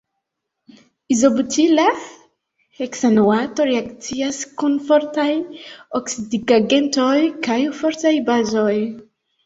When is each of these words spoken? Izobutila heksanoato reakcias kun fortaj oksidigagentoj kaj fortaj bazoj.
Izobutila 1.15 1.85
heksanoato 2.79 3.69
reakcias 3.73 4.41
kun 4.63 4.81
fortaj 4.91 5.29
oksidigagentoj 6.03 7.17
kaj 7.49 7.63
fortaj 7.85 8.19
bazoj. 8.33 8.77